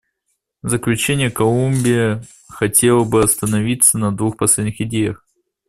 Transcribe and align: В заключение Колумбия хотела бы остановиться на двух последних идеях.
В 0.63 0.69
заключение 0.69 1.29
Колумбия 1.29 2.23
хотела 2.49 3.03
бы 3.03 3.21
остановиться 3.23 3.99
на 3.99 4.11
двух 4.11 4.35
последних 4.35 4.81
идеях. 4.81 5.27